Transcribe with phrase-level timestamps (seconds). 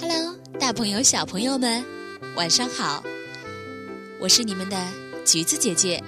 [0.00, 1.84] Hello，大朋友、小朋友们，
[2.36, 3.02] 晚上好！
[4.20, 4.76] 我是你们的
[5.24, 6.02] 橘子姐姐，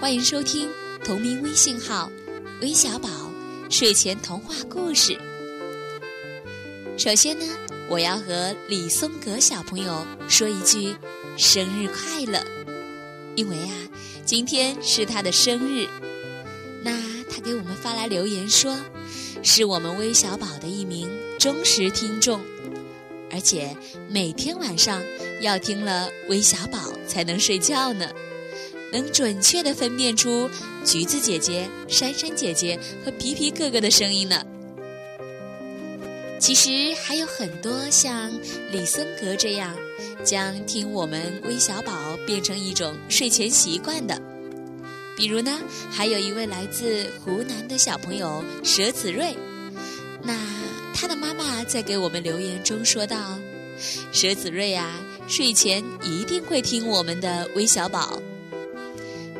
[0.00, 0.68] 欢迎收听
[1.04, 2.10] 同名微信号
[2.62, 3.08] “微小宝
[3.68, 5.18] 睡前童话故事”。
[6.96, 7.44] 首先呢，
[7.88, 10.94] 我要和李松格小朋友说一句
[11.36, 12.40] 生日快乐，
[13.34, 13.74] 因为啊，
[14.24, 15.88] 今天是他的生日。
[16.84, 16.92] 那
[17.30, 18.78] 他给我们发来留言说，
[19.42, 22.40] 是我们微小宝的一名忠实听众。
[23.32, 23.74] 而且
[24.08, 25.02] 每天晚上
[25.40, 28.08] 要听了微小宝才能睡觉呢，
[28.92, 30.48] 能准确的分辨出
[30.84, 34.44] 橘子姐姐、珊珊姐姐和皮皮哥哥的声音呢。
[36.38, 38.30] 其实还有很多像
[38.70, 39.74] 李森格这样，
[40.22, 44.20] 将听我们微小宝变成一种睡前习惯的，
[45.16, 45.58] 比如呢，
[45.90, 49.36] 还有一位来自湖南的小朋友佘子睿，
[50.22, 50.34] 那。
[50.96, 53.36] 他的妈妈在给我们留言中说道
[54.14, 58.22] ：“佘子睿啊，睡前一定会听我们的微小宝。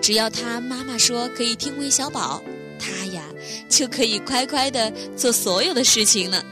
[0.03, 2.43] 只要他妈妈说可以听微小宝，
[2.79, 3.23] 他呀
[3.69, 6.45] 就可以乖乖的做所有的事情了。”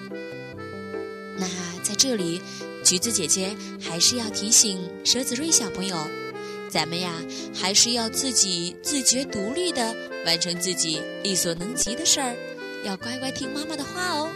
[1.36, 1.46] 那
[1.82, 2.40] 在这里，
[2.84, 5.96] 橘子姐姐还是要提醒佘子睿小朋友，
[6.72, 7.12] 咱们呀
[7.54, 12.34] 还是要自己自觉独立的完成自己力所能及的事儿，
[12.82, 14.30] 要乖乖听妈妈的话哦。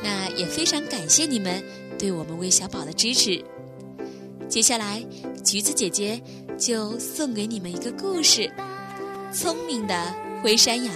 [0.00, 1.60] 那也非常感谢你们
[1.98, 3.44] 对我们微小宝的支持。
[4.48, 5.04] 接下来，
[5.42, 6.22] 橘子姐姐
[6.56, 8.48] 就送给你们一个故事：
[9.34, 10.94] 聪明的灰山羊。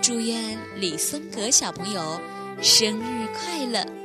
[0.00, 2.18] 祝愿李松格小朋友
[2.62, 3.99] 生日快乐！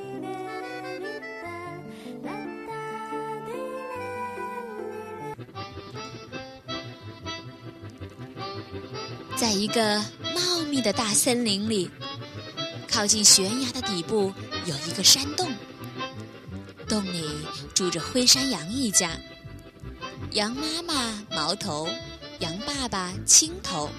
[9.36, 10.00] 在一个
[10.33, 11.89] 茂密的大森林里。
[12.88, 14.33] 靠近悬崖的底部
[14.66, 15.52] 有一个山洞，
[16.88, 19.11] 洞里住着灰山羊一家。
[20.32, 21.89] 羊妈妈毛头，
[22.39, 23.89] 羊爸爸青头，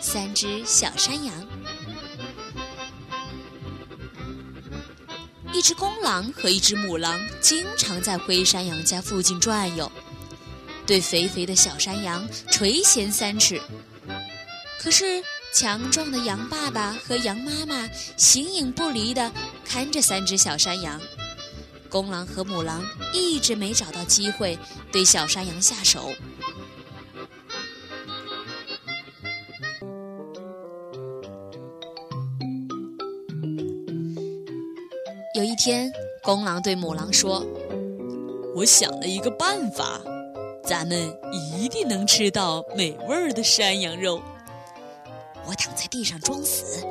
[0.00, 1.46] 三只小山羊。
[5.52, 9.90] 一只公狼和一只母狼经常在灰山羊家附近转悠，
[10.86, 13.60] 对肥肥的小山羊垂涎三尺。
[14.78, 15.22] 可是。
[15.50, 19.32] 强壮的羊爸爸和羊妈妈形影不离地
[19.64, 21.00] 看着三只小山羊，
[21.88, 22.84] 公狼和母狼
[23.14, 24.56] 一直没找到机会
[24.92, 26.12] 对小山羊下手。
[35.34, 35.90] 有一天，
[36.22, 37.44] 公狼对母狼说
[38.54, 39.98] ：“我想了一个办法，
[40.62, 44.22] 咱们一定能吃到美味的山羊肉。”
[45.48, 46.84] 我躺在地上装死，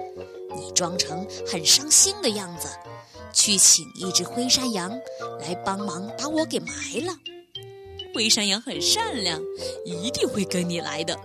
[0.56, 2.68] 你装成很伤心的样子，
[3.32, 4.90] 去请一只灰山羊
[5.40, 6.72] 来帮忙把我给埋
[7.06, 7.14] 了。
[8.16, 9.40] 灰山羊很善良，
[9.86, 11.16] 一定会跟你来的。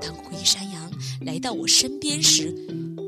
[0.00, 0.88] 当灰山羊
[1.22, 2.54] 来到我身边时，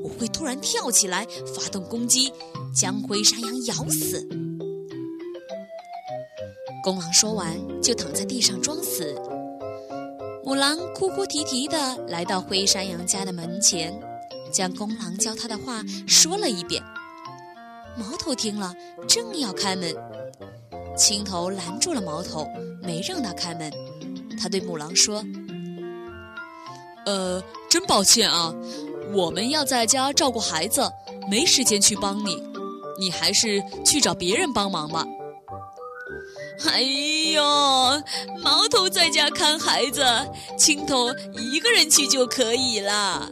[0.03, 2.33] 我会突然跳起来发动攻击，
[2.75, 4.29] 将灰山羊咬死。
[6.83, 9.15] 公狼说完，就躺在地上装死。
[10.49, 11.77] 母狼哭哭啼啼地
[12.07, 13.93] 来到灰山羊家的门前，
[14.51, 16.83] 将公狼教他的话说了一遍。
[17.99, 18.75] 毛头听了，
[19.07, 19.95] 正要开门，
[20.97, 22.49] 青头拦住了毛头，
[22.83, 23.71] 没让他开门。
[24.41, 25.23] 他对母狼说
[27.05, 28.51] ：“呃，真抱歉啊，
[29.13, 30.91] 我们要在家照顾孩子，
[31.31, 32.43] 没时间去帮你，
[32.99, 35.05] 你还是去找别人帮忙吧。”
[36.67, 36.81] 哎
[37.33, 37.43] 呦，
[38.43, 40.05] 毛头在家看孩子，
[40.59, 43.31] 青头一个人去就可以了。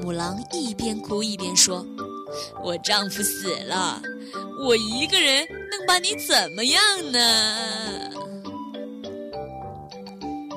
[0.00, 1.84] 母狼一边哭一边说
[2.64, 4.00] ：“我丈夫死了，
[4.64, 8.10] 我一个人能把你怎么样呢？”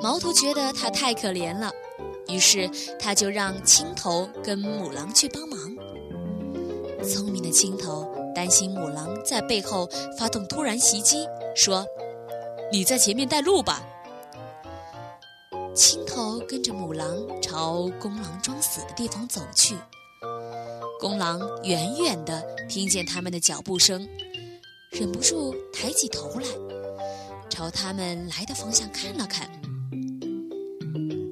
[0.01, 1.71] 毛头觉得他太可怜了，
[2.29, 2.69] 于是
[2.99, 5.59] 他就让青头跟母狼去帮忙。
[7.03, 8.12] 聪明的青头。
[8.33, 11.85] 担心母狼在背后发动突然袭击，说
[12.71, 13.81] ：“你在前面带路吧。”
[15.75, 19.75] 青头跟着母狼朝公狼装死的地方走去。
[20.99, 24.07] 公狼远远地听见他们的脚步声，
[24.91, 26.47] 忍不住抬起头来，
[27.49, 29.49] 朝他们来的方向看了看。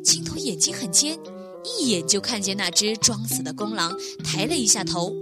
[0.03, 1.17] 青头眼睛很尖，
[1.63, 5.13] 一眼就看见那只装死的公狼，抬了一下头。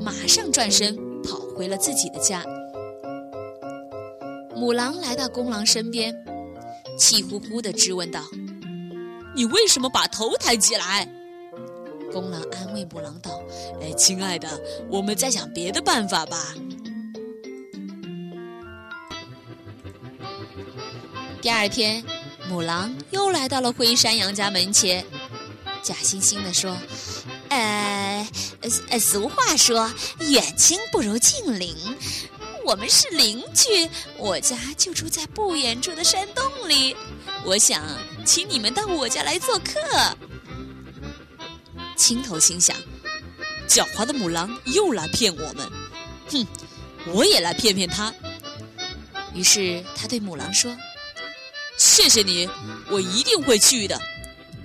[0.00, 2.42] 马上转身跑回了自己的家。
[4.56, 6.14] 母狼来到公狼身边，
[6.98, 8.22] 气呼呼地质问道
[9.34, 11.08] ：“你为什么把头抬起来？”
[12.12, 13.42] 公狼安慰母狼道
[13.80, 14.48] ：“哎，亲爱的，
[14.90, 16.54] 我们再想别的办法吧。”
[21.40, 22.04] 第二天，
[22.50, 25.02] 母狼又来到了灰山羊家门前，
[25.82, 26.76] 假惺惺地说
[27.48, 27.89] ：“哎，
[28.88, 31.76] 呃，俗话说，远亲不如近邻。
[32.64, 36.94] 我们是邻居，我家就住在不远处的山洞里。
[37.44, 37.82] 我想
[38.24, 39.74] 请你们到我家来做客。”
[41.96, 42.76] 青头心想
[43.68, 45.70] ：“狡猾的母狼又来骗我们，
[46.30, 46.46] 哼，
[47.06, 48.12] 我也来骗骗他。”
[49.34, 50.74] 于是他对母狼说。
[51.78, 52.46] 谢谢你，
[52.90, 53.98] 我一定会去的。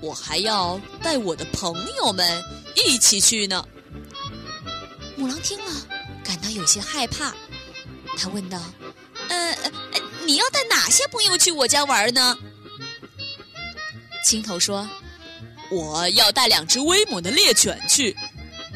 [0.02, 2.44] 我还要带我的朋友们
[2.76, 3.66] 一起去呢。
[5.18, 5.72] 母狼听了，
[6.24, 7.34] 感到有些害怕。
[8.18, 8.62] 他问道
[9.30, 9.56] ：“呃，
[10.26, 12.38] 你要带哪些朋友去我家玩呢？”
[14.26, 14.90] 青头说
[15.72, 18.16] ：“我要带两只威猛的猎犬去，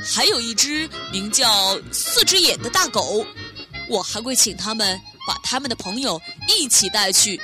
[0.04, 3.26] 还有一只名叫四只眼的大狗。
[3.88, 7.40] 我还会请他们把他们的朋友一起带去。”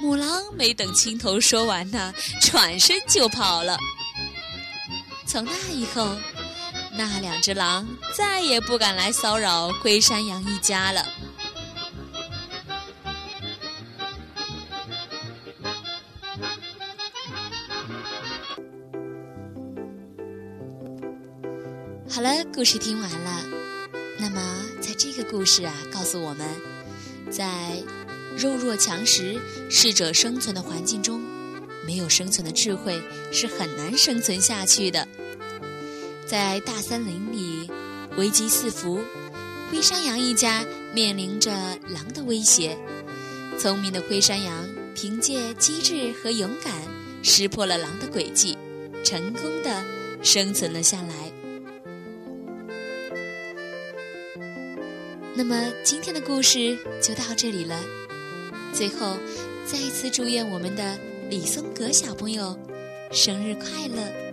[0.00, 3.78] 母狼没等青头说完呢，转身就跑了。
[5.26, 6.14] 从那以后，
[6.96, 7.86] 那两只狼
[8.16, 11.04] 再也不敢来骚扰龟山羊一家了。
[22.08, 23.42] 好了，故事听完了。
[24.18, 24.40] 那么，
[24.80, 26.46] 在这个故事啊，告诉我们，
[27.30, 27.82] 在。
[28.36, 31.22] 弱肉强食、适者生存的环境中，
[31.86, 33.00] 没有生存的智慧
[33.32, 35.06] 是很难生存下去的。
[36.26, 37.70] 在大森林里，
[38.16, 39.00] 危机四伏，
[39.70, 41.50] 灰山羊一家面临着
[41.88, 42.76] 狼的威胁。
[43.58, 46.72] 聪明的灰山羊凭借机智和勇敢，
[47.22, 48.56] 识破了狼的诡计，
[49.04, 49.84] 成功的
[50.22, 51.30] 生存了下来。
[55.34, 57.78] 那么，今天的故事就到这里了。
[58.72, 59.18] 最后，
[59.66, 60.98] 再一次祝愿我们的
[61.28, 62.58] 李松格小朋友
[63.12, 64.23] 生日快乐。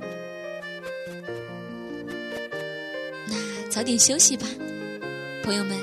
[3.82, 4.46] 早点休息吧，
[5.44, 5.76] 朋友们，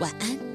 [0.00, 0.51] 晚安。